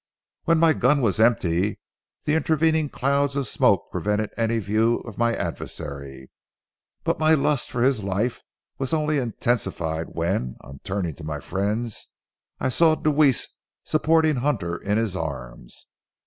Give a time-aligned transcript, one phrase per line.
[0.45, 1.79] When my gun was empty,
[2.23, 6.31] the intervening clouds of smoke prevented any view of my adversary;
[7.03, 8.41] but my lust for his life
[8.79, 12.07] was only intensified when, on turning to my friends,
[12.59, 13.47] I saw Deweese
[13.83, 15.85] supporting Hunter in his arms.